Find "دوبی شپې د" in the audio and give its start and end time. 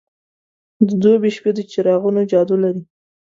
1.01-1.59